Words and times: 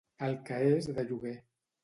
El 0.27 0.37
que 0.47 0.57
és 0.69 0.89
de 0.97 1.05
lloguer. 1.13 1.37